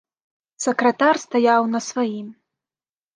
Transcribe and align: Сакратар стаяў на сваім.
Сакратар 0.65 1.15
стаяў 1.25 1.61
на 1.73 1.79
сваім. 1.89 2.27